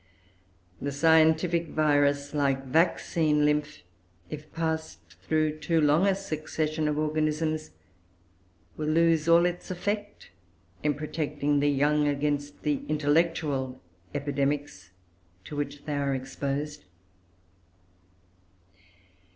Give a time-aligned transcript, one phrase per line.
[0.81, 3.83] The scientific virus, like vaccine lymph,
[4.31, 7.69] if passed through too long a succession of organisms,
[8.77, 10.31] will lose all its effect
[10.81, 13.79] in protecting the young against the intellectual
[14.15, 14.89] epidemics
[15.43, 16.85] to which they are exposed.